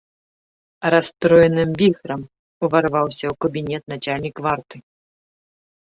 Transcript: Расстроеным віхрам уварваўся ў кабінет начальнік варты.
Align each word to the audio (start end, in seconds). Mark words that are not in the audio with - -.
Расстроеным 0.93 1.69
віхрам 1.83 2.21
уварваўся 2.63 3.23
ў 3.23 3.35
кабінет 3.47 3.83
начальнік 3.97 4.35
варты. 4.51 4.77